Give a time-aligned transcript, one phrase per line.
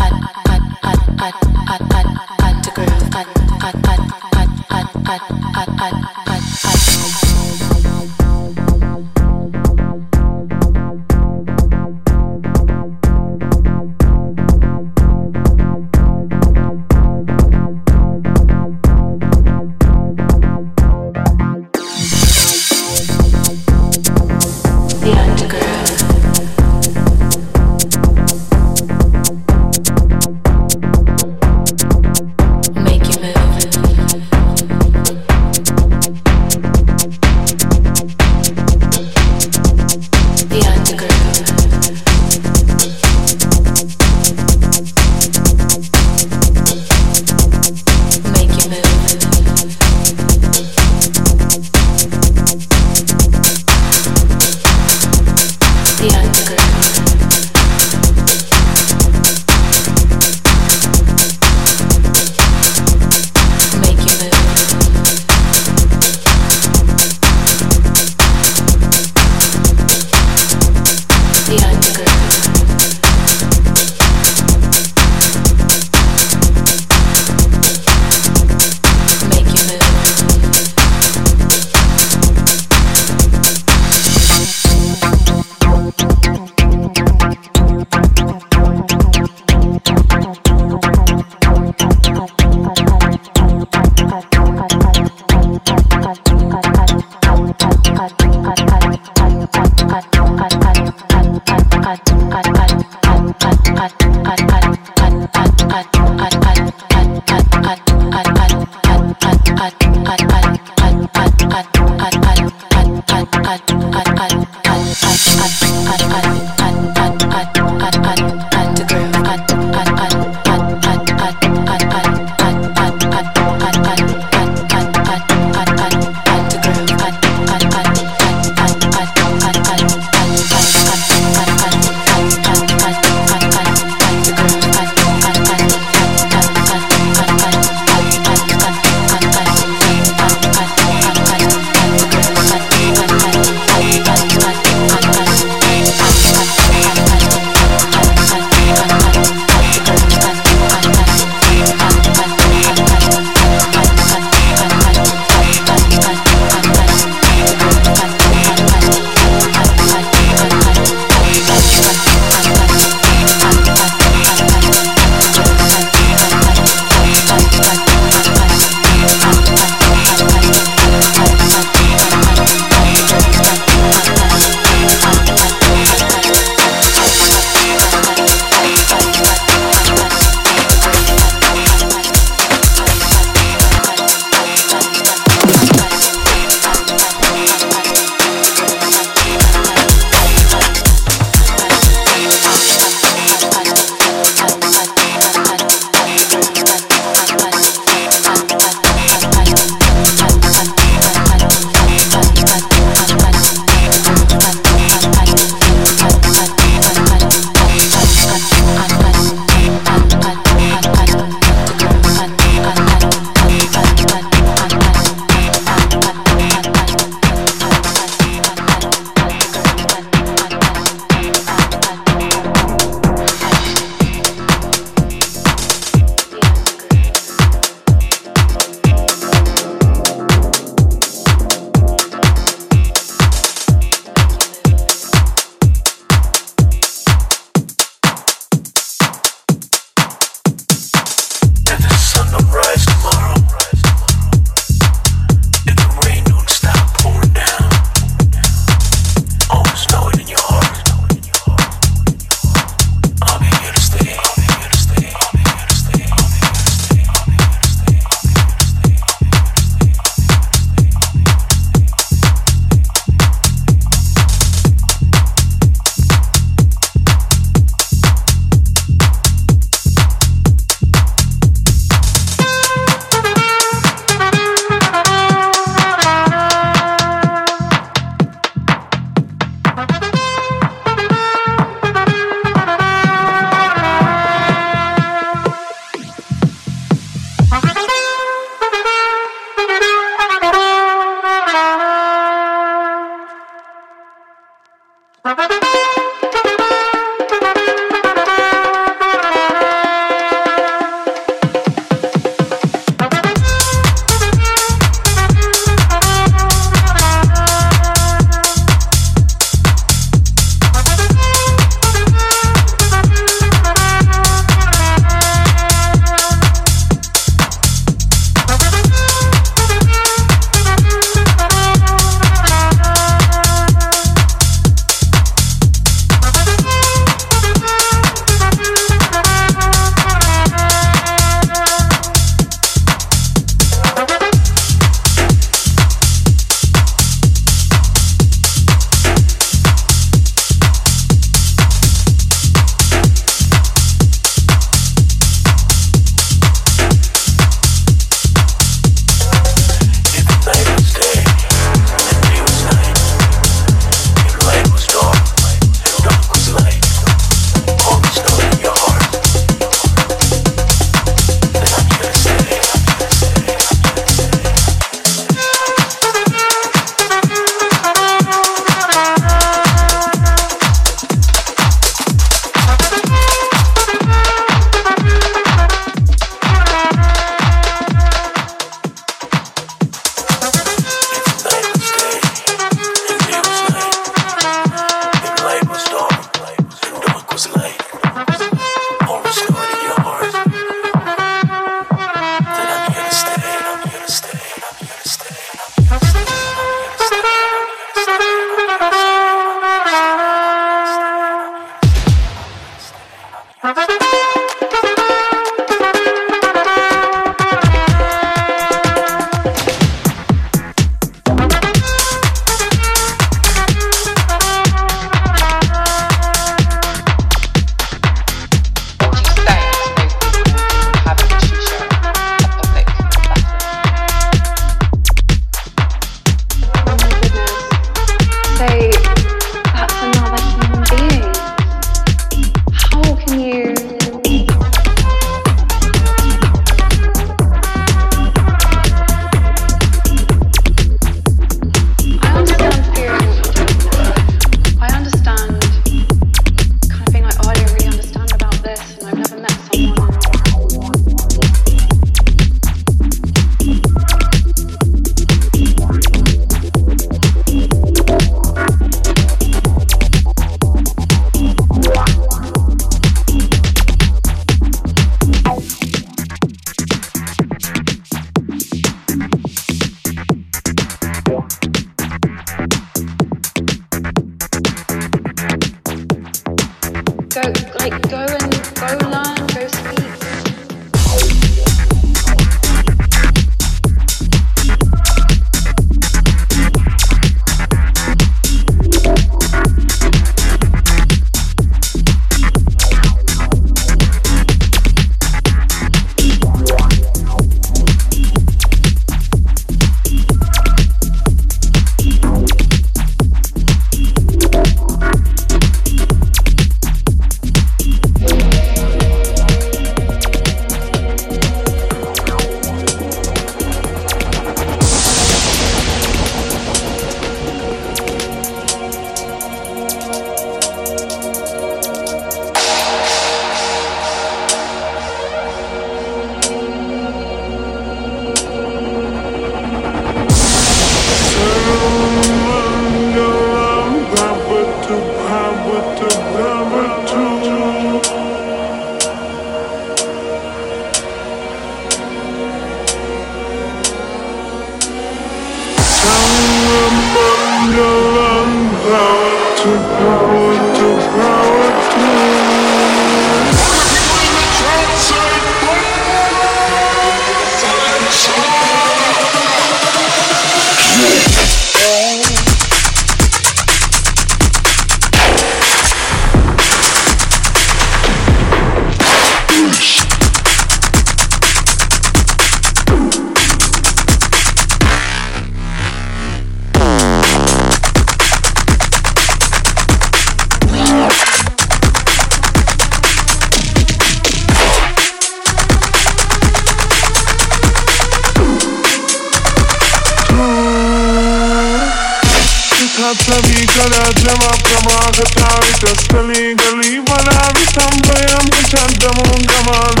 [595.80, 600.00] तस्थली गली बनावितं वयं चन्दमुङ्गमान्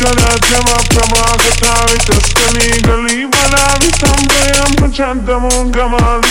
[0.00, 6.28] कलजमप्रमागतावितस्थली गली बनावितं वयं चन्दमुङ्गमान्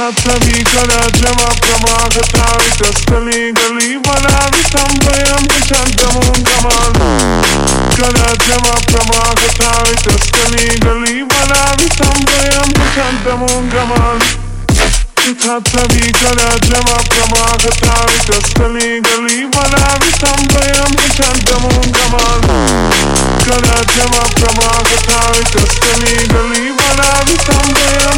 [0.10, 1.05] Kana
[8.41, 14.20] jama pramagatari Tastali gali banavitam vayam chandamun gaman
[15.70, 22.41] Tabi kana jama pramagatari Tastali gali banavitam vayam chandamun gaman
[23.45, 28.18] Kana jama pramagatari Tastali gali banavitam vayam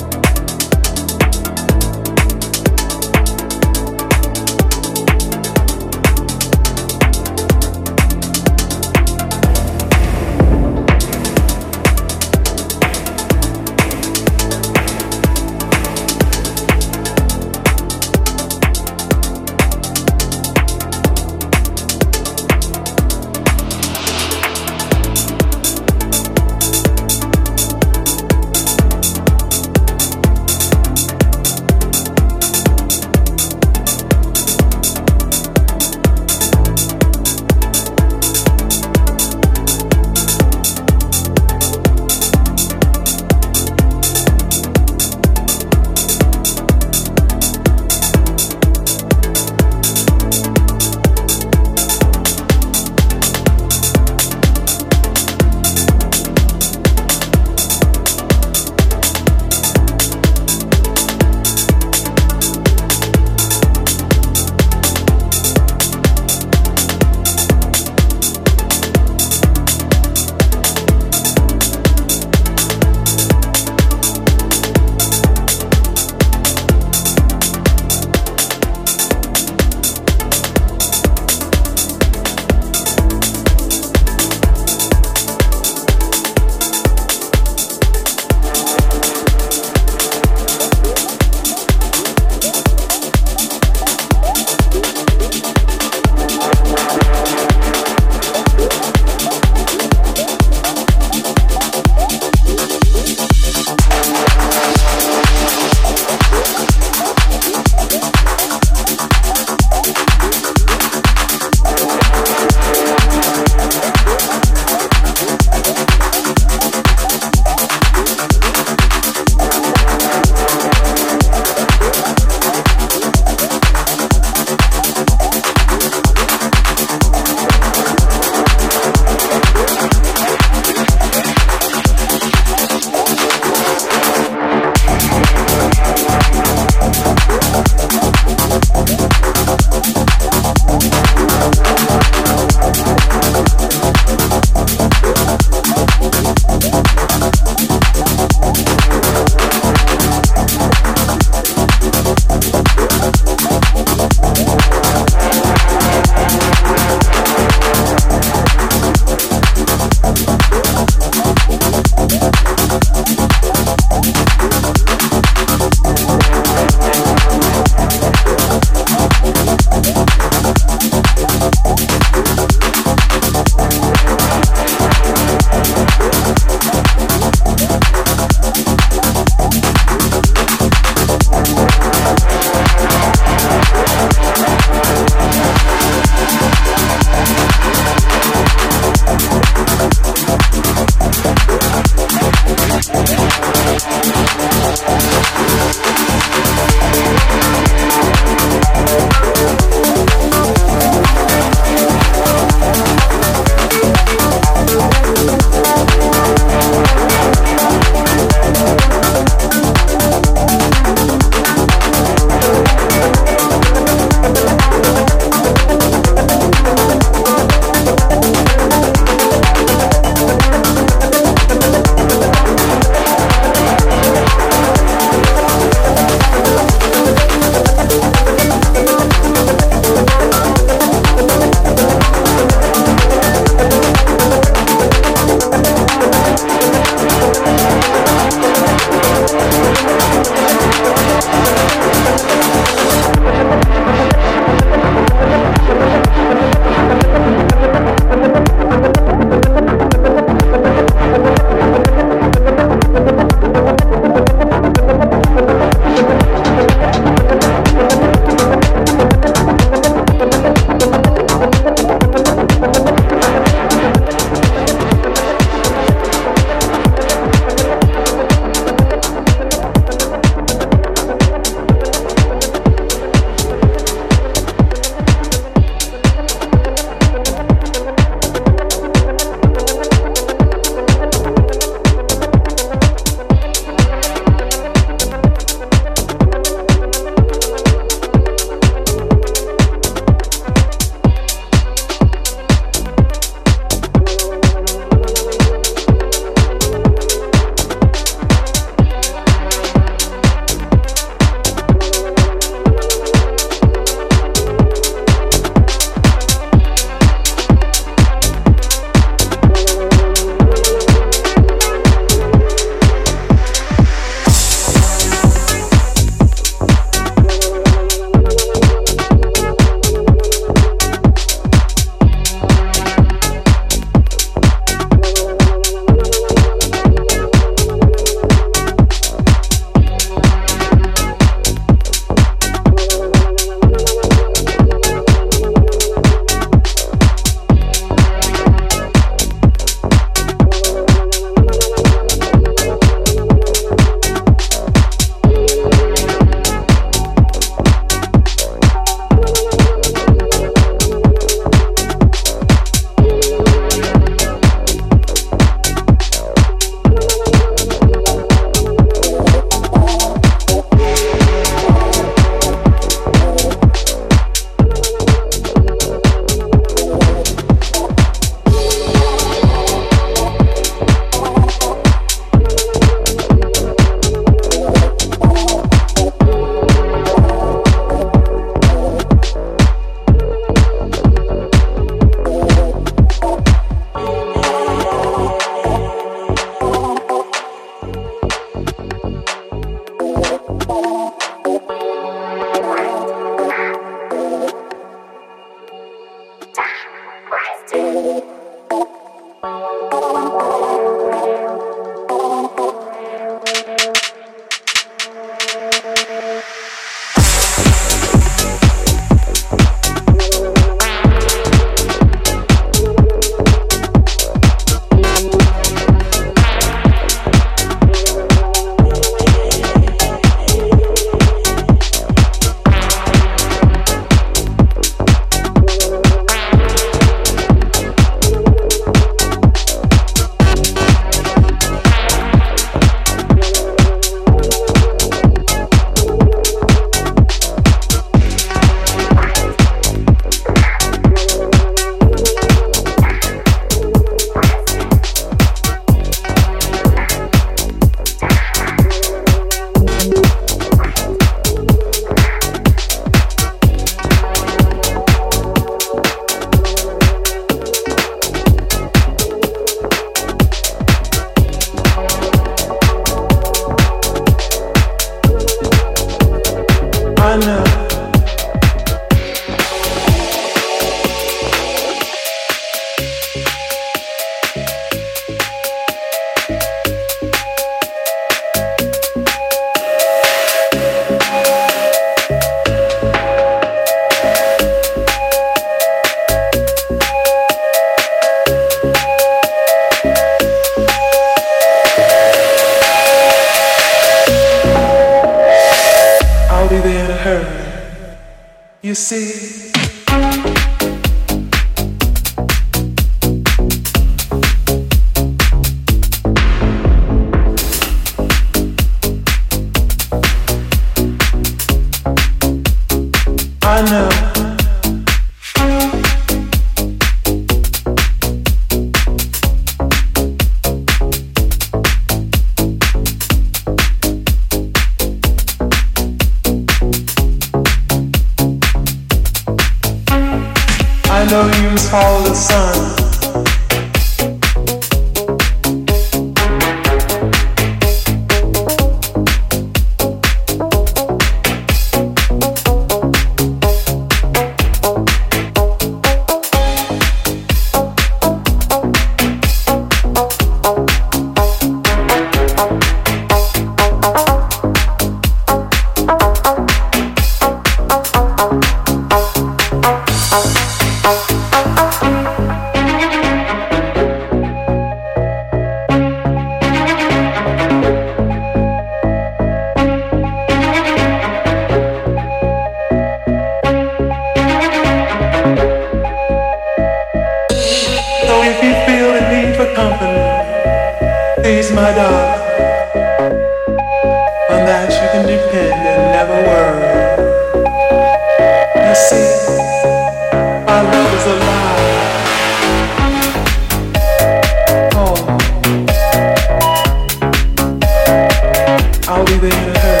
[599.51, 600.00] good.